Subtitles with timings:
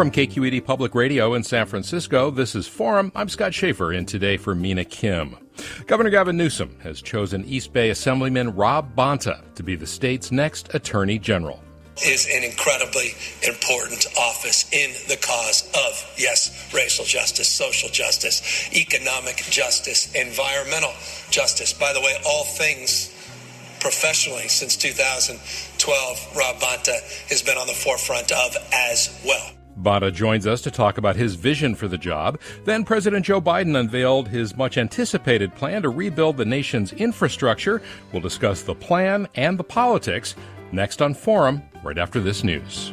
[0.00, 3.12] From KQED Public Radio in San Francisco, this is Forum.
[3.14, 5.36] I'm Scott Shafer, in today for Mina Kim.
[5.86, 10.72] Governor Gavin Newsom has chosen East Bay Assemblyman Rob Bonta to be the state's next
[10.72, 11.62] Attorney General
[12.02, 13.10] is an incredibly
[13.46, 20.94] important office in the cause of, yes, racial justice, social justice, economic justice, environmental
[21.28, 21.74] justice.
[21.74, 23.14] By the way, all things
[23.80, 29.59] professionally since 2012, Rob Bonta has been on the forefront of as well.
[29.82, 32.40] Bonta joins us to talk about his vision for the job.
[32.64, 37.80] Then President Joe Biden unveiled his much anticipated plan to rebuild the nation's infrastructure.
[38.12, 40.34] We'll discuss the plan and the politics
[40.72, 42.92] next on Forum, right after this news.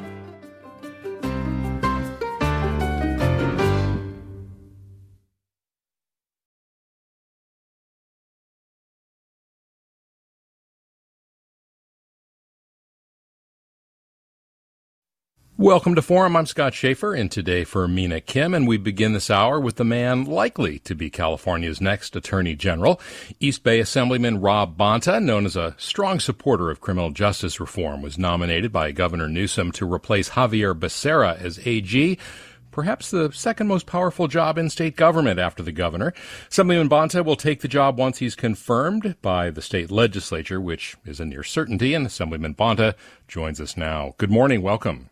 [15.60, 16.36] Welcome to Forum.
[16.36, 19.84] I'm Scott Shafer, and today for Mina Kim, and we begin this hour with the
[19.84, 23.02] man likely to be California's next Attorney General.
[23.40, 28.20] East Bay Assemblyman Rob Bonta, known as a strong supporter of criminal justice reform, was
[28.20, 32.20] nominated by Governor Newsom to replace Xavier Becerra as AG
[32.70, 36.14] perhaps the second most powerful job in state government after the governor.
[36.52, 41.20] Assemblyman Bonta will take the job once he's confirmed by the state legislature, which is
[41.20, 42.94] a near certainty, and Assemblyman Bonta
[43.28, 44.14] joins us now.
[44.20, 44.62] Good morning.
[44.62, 45.10] Welcome.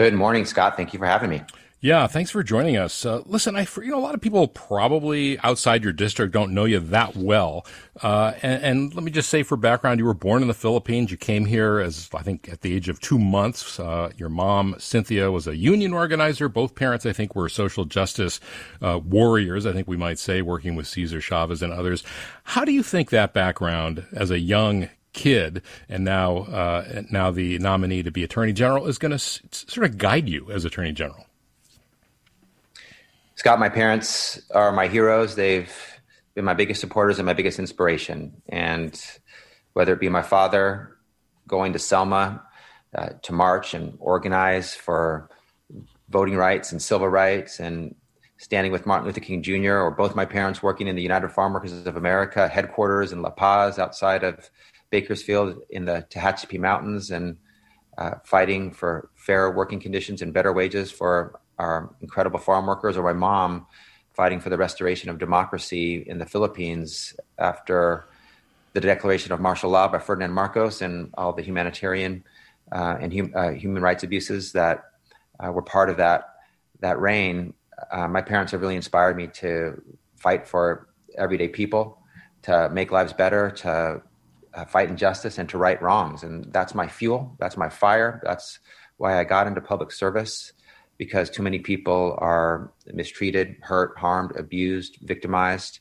[0.00, 0.78] Good morning, Scott.
[0.78, 1.42] Thank you for having me.
[1.82, 3.04] Yeah, thanks for joining us.
[3.04, 6.64] Uh, listen, I, you know, a lot of people probably outside your district don't know
[6.64, 7.66] you that well.
[8.02, 11.10] Uh, and, and, let me just say for background, you were born in the Philippines.
[11.10, 13.78] You came here as, I think, at the age of two months.
[13.78, 16.48] Uh, your mom, Cynthia, was a union organizer.
[16.48, 18.40] Both parents, I think, were social justice
[18.80, 22.02] uh, warriors, I think we might say, working with Cesar Chavez and others.
[22.44, 27.58] How do you think that background as a young kid and now uh, now the
[27.58, 30.92] nominee to be attorney general is going to s- sort of guide you as attorney
[30.92, 31.26] general
[33.34, 35.74] scott my parents are my heroes they've
[36.34, 39.02] been my biggest supporters and my biggest inspiration and
[39.72, 40.96] whether it be my father
[41.48, 42.42] going to selma
[42.94, 45.28] uh, to march and organize for
[46.08, 47.94] voting rights and civil rights and
[48.40, 51.52] standing with Martin Luther King Jr., or both my parents working in the United Farm
[51.52, 54.50] Workers of America headquarters in La Paz outside of
[54.90, 57.36] Bakersfield in the Tehachapi Mountains and
[57.96, 63.04] uh, fighting for fair working conditions and better wages for our incredible farm workers, or
[63.04, 63.66] my mom
[64.12, 68.06] fighting for the restoration of democracy in the Philippines after
[68.72, 72.24] the declaration of martial law by Ferdinand Marcos and all the humanitarian
[72.72, 74.84] uh, and hum, uh, human rights abuses that
[75.44, 76.36] uh, were part of that
[76.80, 77.52] that reign.
[77.92, 79.80] Uh, my parents have really inspired me to
[80.16, 81.98] fight for everyday people,
[82.42, 84.02] to make lives better, to
[84.54, 86.22] uh, fight injustice and to right wrongs.
[86.22, 87.36] And that's my fuel.
[87.38, 88.20] That's my fire.
[88.24, 88.58] That's
[88.96, 90.52] why I got into public service
[90.98, 95.80] because too many people are mistreated, hurt, harmed, abused, victimized,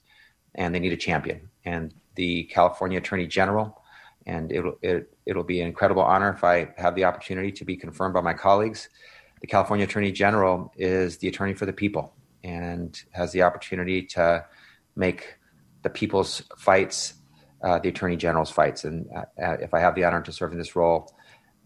[0.55, 1.49] and they need a champion.
[1.65, 3.81] And the California Attorney General,
[4.25, 7.75] and it'll, it, it'll be an incredible honor if I have the opportunity to be
[7.75, 8.87] confirmed by my colleagues.
[9.41, 12.13] The California Attorney General is the attorney for the people
[12.45, 14.45] and has the opportunity to
[14.95, 15.35] make
[15.83, 17.15] the people's fights
[17.63, 18.83] uh, the attorney general's fights.
[18.83, 21.13] And uh, uh, if I have the honor to serve in this role,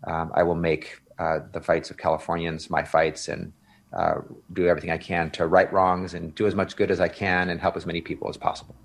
[0.06, 3.54] um, I will make uh, the fights of Californians my fights, and
[3.94, 4.16] uh,
[4.54, 7.50] do everything I can to right wrongs and do as much good as I can
[7.50, 8.76] and help as many people as possible.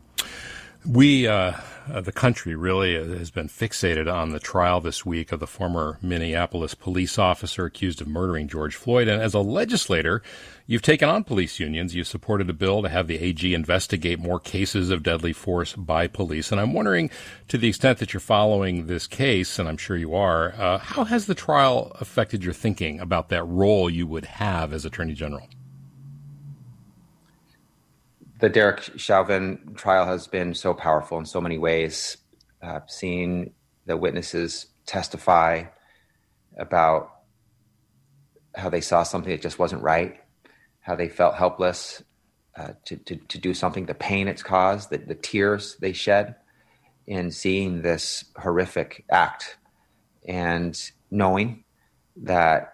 [0.87, 1.53] We, uh,
[1.93, 5.99] uh, the country, really has been fixated on the trial this week of the former
[6.01, 9.09] Minneapolis police officer accused of murdering George Floyd.
[9.09, 10.23] And as a legislator,
[10.67, 11.95] you've taken on police unions.
[11.95, 16.07] You've supported a bill to have the AG investigate more cases of deadly force by
[16.07, 16.53] police.
[16.53, 17.11] And I'm wondering,
[17.49, 21.05] to the extent that you're following this case, and I'm sure you are, uh, how
[21.05, 25.49] has the trial affected your thinking about that role you would have as Attorney General?
[28.39, 32.17] The Derek Chauvin trial has been so powerful in so many ways.
[32.63, 33.53] Uh, seeing
[33.87, 35.65] the witnesses testify
[36.59, 37.11] about
[38.55, 40.17] how they saw something that just wasn't right,
[40.81, 42.03] how they felt helpless
[42.57, 46.35] uh, to, to, to, do something, the pain it's caused, the, the tears they shed
[47.07, 49.59] in seeing this horrific act,
[50.27, 51.63] and knowing
[52.17, 52.73] that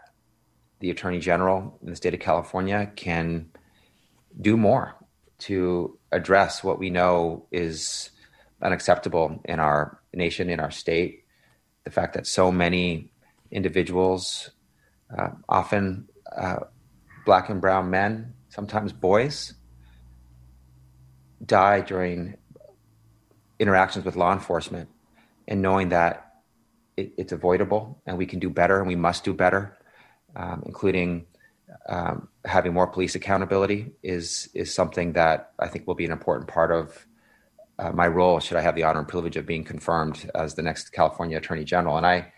[0.80, 3.50] the Attorney General in the state of California can
[4.40, 4.94] do more
[5.44, 8.10] to address what we know is
[8.62, 11.24] unacceptable in our nation, in our state.
[11.84, 13.12] The fact that so many
[13.50, 14.50] individuals,
[15.16, 16.60] uh, often uh,
[17.26, 19.52] black and brown men, sometimes boys,
[21.44, 22.38] die during
[23.58, 24.88] interactions with law enforcement,
[25.46, 26.36] and knowing that
[26.96, 29.76] it, it's avoidable and we can do better and we must do better,
[30.36, 31.26] um, including
[31.86, 36.48] um, having more police accountability is is something that I think will be an important
[36.48, 37.06] part of
[37.78, 38.38] uh, my role.
[38.40, 41.64] Should I have the honor and privilege of being confirmed as the next California Attorney
[41.64, 42.32] General, and I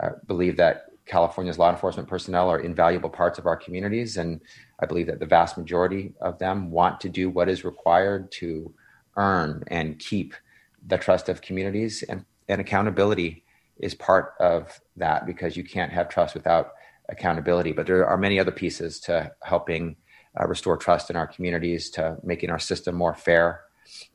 [0.00, 4.40] uh, believe that California's law enforcement personnel are invaluable parts of our communities, and
[4.78, 8.72] I believe that the vast majority of them want to do what is required to
[9.16, 10.34] earn and keep
[10.86, 13.44] the trust of communities, and, and accountability
[13.78, 16.72] is part of that because you can't have trust without
[17.08, 17.72] accountability.
[17.72, 19.96] But there are many other pieces to helping
[20.38, 23.62] uh, restore trust in our communities, to making our system more fair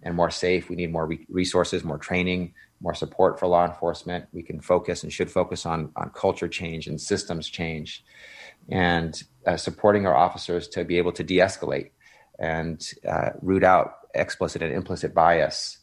[0.03, 0.69] and more safe.
[0.69, 4.25] We need more re- resources, more training, more support for law enforcement.
[4.31, 8.03] We can focus and should focus on on culture change and systems change,
[8.69, 11.91] and uh, supporting our officers to be able to de-escalate
[12.39, 15.79] and uh, root out explicit and implicit bias.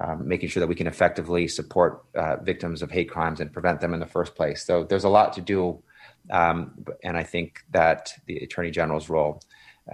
[0.00, 3.80] Um, making sure that we can effectively support uh, victims of hate crimes and prevent
[3.80, 4.64] them in the first place.
[4.64, 5.82] So there's a lot to do
[6.30, 9.40] um, and I think that the Attorney General's role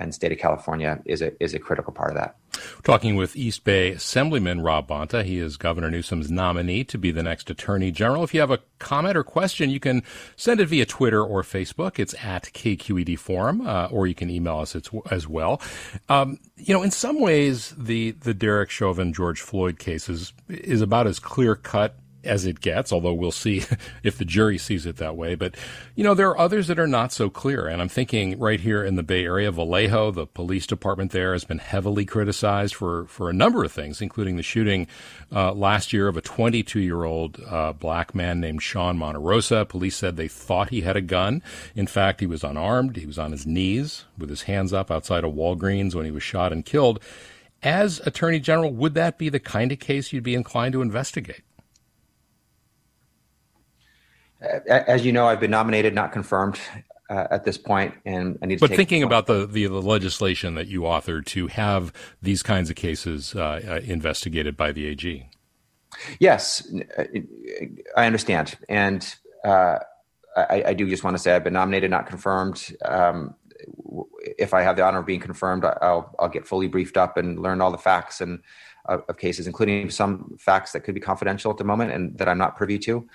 [0.04, 2.36] the state of California is a, is a critical part of that.
[2.84, 5.24] Talking with East Bay Assemblyman Rob Bonta.
[5.24, 8.24] He is Governor Newsom's nominee to be the next Attorney General.
[8.24, 10.02] If you have a comment or question, you can
[10.36, 11.98] send it via Twitter or Facebook.
[11.98, 14.76] It's at KQED Forum, uh, or you can email us
[15.10, 15.60] as well.
[16.08, 20.80] Um, you know, in some ways, the, the Derek Chauvin George Floyd case is, is
[20.80, 23.64] about as clear cut as it gets, although we'll see
[24.02, 25.34] if the jury sees it that way.
[25.34, 25.56] But,
[25.94, 27.66] you know, there are others that are not so clear.
[27.66, 31.44] And I'm thinking right here in the Bay Area, Vallejo, the police department there has
[31.44, 34.86] been heavily criticized for, for a number of things, including the shooting
[35.32, 39.68] uh, last year of a 22 year old uh, black man named Sean Monterrosa.
[39.68, 41.42] Police said they thought he had a gun.
[41.74, 42.96] In fact, he was unarmed.
[42.96, 46.22] He was on his knees with his hands up outside of Walgreens when he was
[46.22, 47.00] shot and killed.
[47.62, 51.42] As Attorney General, would that be the kind of case you'd be inclined to investigate?
[54.40, 56.58] As you know, I've been nominated, not confirmed
[57.08, 58.60] uh, at this point, and I need.
[58.60, 62.76] but thinking about the, the, the legislation that you authored to have these kinds of
[62.76, 65.28] cases uh, uh, investigated by the AG.
[66.18, 66.66] Yes,
[67.96, 69.78] I understand, and uh,
[70.36, 72.76] I, I, do just want to say I've been nominated, not confirmed.
[72.84, 73.34] Um,
[74.38, 77.38] if I have the honor of being confirmed, I'll I'll get fully briefed up and
[77.40, 78.40] learn all the facts and
[78.86, 82.28] of, of cases, including some facts that could be confidential at the moment and that
[82.28, 83.06] I'm not privy to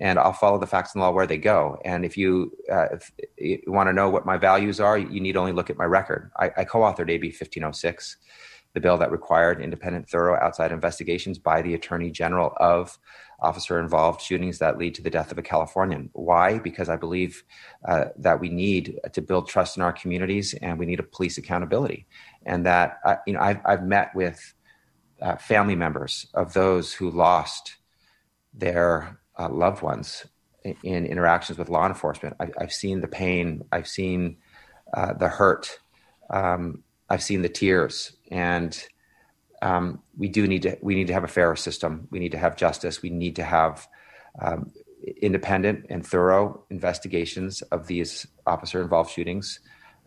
[0.00, 1.78] and I'll follow the facts and law where they go.
[1.84, 5.36] And if you, uh, if you want to know what my values are, you need
[5.36, 6.30] only look at my record.
[6.38, 8.16] I, I co-authored AB 1506,
[8.72, 12.98] the bill that required independent, thorough outside investigations by the Attorney General of
[13.42, 16.10] officer-involved shootings that lead to the death of a Californian.
[16.12, 16.58] Why?
[16.58, 17.42] Because I believe
[17.86, 21.38] uh, that we need to build trust in our communities, and we need a police
[21.38, 22.06] accountability.
[22.44, 24.54] And that uh, you know, I've, I've met with
[25.20, 27.76] uh, family members of those who lost
[28.54, 30.26] their uh, loved ones
[30.82, 32.36] in interactions with law enforcement.
[32.40, 33.64] I, have seen the pain.
[33.72, 34.36] I've seen
[34.94, 35.78] uh, the hurt.
[36.28, 38.78] Um, I've seen the tears, and
[39.62, 40.78] um, we do need to.
[40.80, 42.08] We need to have a fairer system.
[42.10, 43.02] We need to have justice.
[43.02, 43.86] We need to have
[44.40, 44.70] um,
[45.20, 49.60] independent and thorough investigations of these officer-involved shootings,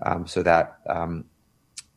[0.06, 1.26] um, so that um,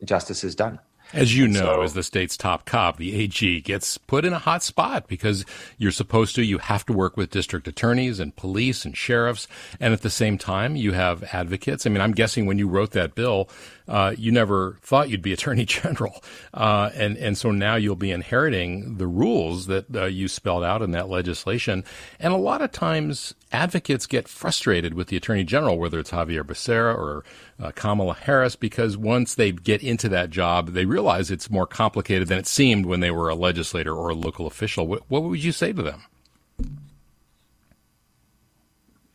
[0.03, 0.79] justice is done.
[1.13, 4.39] As you know, so, as the state's top cop, the AG gets put in a
[4.39, 5.45] hot spot because
[5.77, 9.47] you're supposed to, you have to work with district attorneys and police and sheriffs.
[9.79, 11.85] And at the same time, you have advocates.
[11.85, 13.49] I mean, I'm guessing when you wrote that bill,
[13.87, 16.23] uh, you never thought you'd be attorney general.
[16.53, 20.81] Uh, and, and so now you'll be inheriting the rules that uh, you spelled out
[20.81, 21.83] in that legislation.
[22.19, 26.43] And a lot of times advocates get frustrated with the attorney general, whether it's Xavier
[26.43, 27.23] Becerra or
[27.59, 32.27] uh, Kamala Harris, because once they get into that job, they realize it's more complicated
[32.27, 34.87] than it seemed when they were a legislator or a local official.
[34.87, 36.03] What, what would you say to them?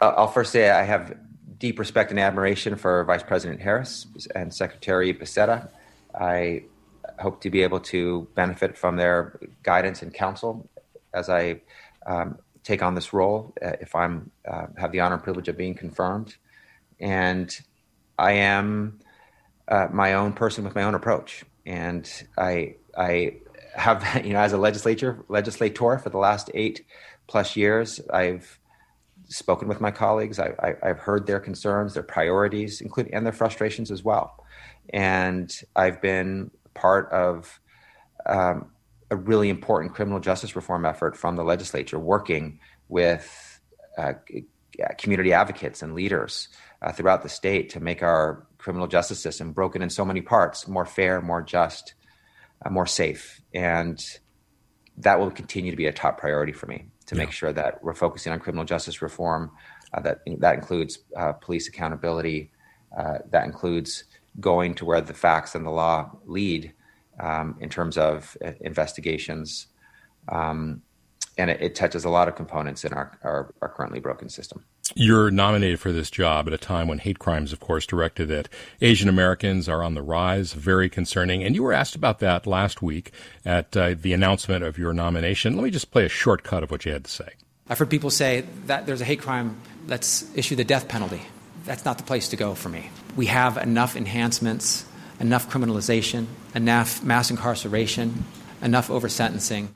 [0.01, 1.17] Uh, I'll first say I have
[1.63, 5.69] deep respect and admiration for Vice President Harris and Secretary Becerra.
[6.13, 6.65] I
[7.21, 10.69] hope to be able to benefit from their guidance and counsel
[11.15, 11.61] as I
[12.05, 13.55] um, take on this role.
[13.65, 16.35] Uh, if I'm uh, have the honor and privilege of being confirmed,
[16.99, 17.49] and
[18.19, 18.99] I am
[19.69, 23.37] uh, my own person with my own approach, and I I
[23.77, 26.85] have you know as a legislature legislator for the last eight
[27.29, 28.59] plus years, I've
[29.33, 30.39] spoken with my colleagues.
[30.39, 34.45] I, have heard their concerns, their priorities, including and their frustrations as well.
[34.91, 37.61] And I've been part of
[38.27, 38.71] um,
[39.11, 43.61] a really important criminal justice reform effort from the legislature, working with
[43.99, 44.15] uh,
[44.99, 46.49] community advocates and leaders
[46.83, 50.69] uh, throughout the state to make our criminal justice system, broken in so many parts,
[50.69, 51.95] more fair, more just,
[52.65, 53.41] uh, more safe.
[53.55, 54.03] And
[54.99, 57.23] that will continue to be a top priority for me to yeah.
[57.23, 59.51] make sure that we're focusing on criminal justice reform.
[59.95, 62.51] Uh, that that includes uh, police accountability.
[62.97, 64.05] Uh, that includes
[64.41, 66.73] going to where the facts and the law lead
[67.21, 69.67] um, in terms of uh, investigations.
[70.29, 70.83] Um,
[71.39, 74.65] and it, it, touches a lot of components in our, our, our currently broken system.
[74.95, 78.49] You're nominated for this job at a time when hate crimes, of course, directed at
[78.81, 81.43] Asian Americans are on the rise, very concerning.
[81.43, 83.13] And you were asked about that last week
[83.45, 85.57] at uh, the announcement of your nomination.
[85.57, 87.31] Let me just play a short cut of what you had to say.
[87.69, 91.23] I've heard people say that there's a hate crime, let's issue the death penalty.
[91.65, 92.91] That's not the place to go for me.
[93.17, 94.85] We have enough enhancements,
[95.21, 98.25] enough criminalization, enough mass incarceration,
[98.61, 99.75] enough over sentencing.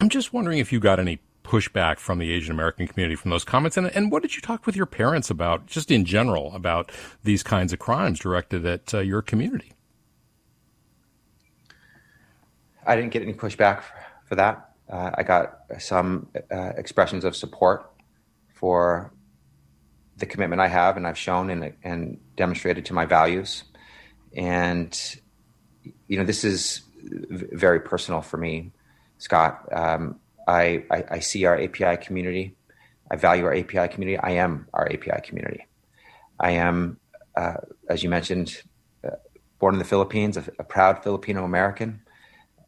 [0.00, 3.44] I'm just wondering if you got any pushback from the Asian American community from those
[3.44, 3.76] comments?
[3.76, 6.92] And, and what did you talk with your parents about, just in general, about
[7.24, 9.72] these kinds of crimes directed at uh, your community?
[12.86, 13.82] I didn't get any pushback
[14.26, 14.70] for that.
[14.88, 17.90] Uh, I got some uh, expressions of support
[18.54, 19.12] for
[20.18, 23.64] the commitment I have and I've shown and, and demonstrated to my values.
[24.36, 24.96] And,
[26.06, 28.72] you know, this is very personal for me,
[29.18, 29.66] Scott.
[29.72, 32.56] Um, I, I, I see our API community.
[33.10, 34.18] I value our API community.
[34.18, 35.66] I am our API community.
[36.38, 36.98] I am,
[37.36, 37.54] uh,
[37.88, 38.62] as you mentioned,
[39.04, 39.16] uh,
[39.58, 42.02] born in the Philippines, a, a proud Filipino American,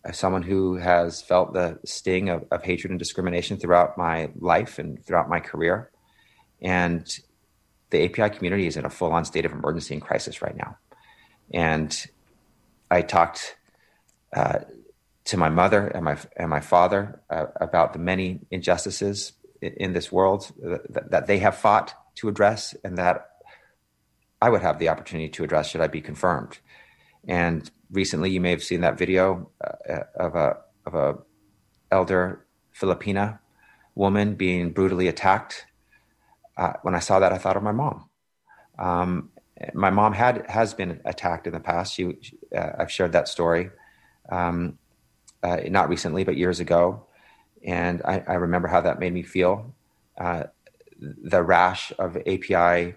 [0.04, 4.78] uh, someone who has felt the sting of, of, hatred and discrimination throughout my life
[4.78, 5.90] and throughout my career.
[6.60, 7.06] And
[7.90, 10.76] the API community is in a full on state of emergency and crisis right now.
[11.52, 12.06] And
[12.90, 13.56] I talked
[14.34, 14.60] uh,
[15.24, 19.92] to my mother and my and my father uh, about the many injustices in, in
[19.92, 23.28] this world that, that, they have fought to address, and that
[24.40, 26.58] I would have the opportunity to address should I be confirmed.
[27.26, 31.18] And recently, you may have seen that video uh, of a of a
[31.90, 32.44] elder
[32.78, 33.38] Filipina
[33.94, 35.66] woman being brutally attacked.
[36.56, 38.08] Uh, when I saw that, I thought of my mom.
[38.78, 39.30] Um,
[39.74, 41.94] my mom had has been attacked in the past.
[41.94, 42.18] She,
[42.56, 43.70] uh, I've shared that story.
[44.28, 44.78] Um,
[45.42, 47.06] uh, not recently, but years ago.
[47.64, 49.74] And I, I remember how that made me feel.
[50.18, 50.44] Uh,
[51.00, 52.94] the rash of API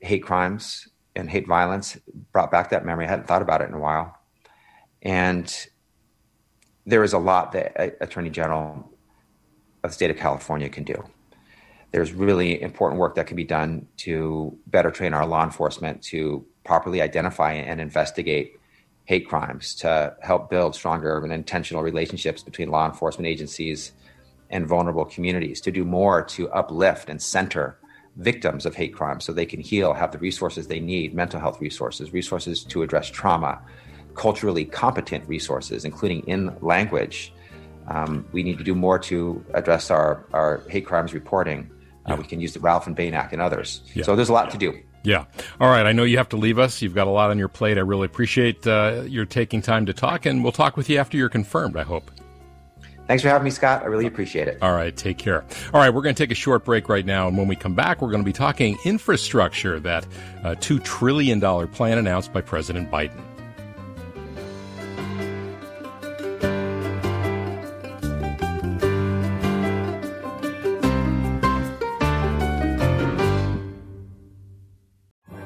[0.00, 1.98] hate crimes and hate violence
[2.32, 3.06] brought back that memory.
[3.06, 4.18] I hadn't thought about it in a while.
[5.02, 5.52] And
[6.86, 8.90] there is a lot that Attorney General
[9.82, 11.04] of the state of California can do.
[11.92, 16.44] There's really important work that can be done to better train our law enforcement to
[16.64, 18.58] properly identify and investigate
[19.04, 23.92] hate crimes to help build stronger and intentional relationships between law enforcement agencies
[24.50, 27.78] and vulnerable communities, to do more to uplift and center
[28.16, 31.60] victims of hate crimes so they can heal, have the resources they need mental health
[31.60, 33.60] resources, resources to address trauma,
[34.14, 37.32] culturally competent resources, including in language.
[37.88, 41.70] Um, we need to do more to address our, our hate crimes reporting.
[42.06, 42.18] Uh, yeah.
[42.18, 43.80] we can use the Ralph and Bane Act and others.
[43.94, 44.04] Yeah.
[44.04, 44.78] So there's a lot to do.
[45.02, 45.24] Yeah.
[45.60, 45.86] All right.
[45.86, 46.80] I know you have to leave us.
[46.80, 47.76] You've got a lot on your plate.
[47.76, 51.16] I really appreciate uh, your taking time to talk, and we'll talk with you after
[51.16, 52.10] you're confirmed, I hope.
[53.08, 53.82] Thanks for having me, Scott.
[53.82, 54.58] I really appreciate it.
[54.62, 54.96] All right.
[54.96, 55.44] Take care.
[55.74, 55.90] All right.
[55.90, 57.26] We're going to take a short break right now.
[57.26, 60.06] And when we come back, we're going to be talking infrastructure, that
[60.44, 63.20] uh, $2 trillion plan announced by President Biden.